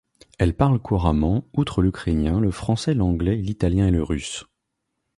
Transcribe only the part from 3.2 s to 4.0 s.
l'italien et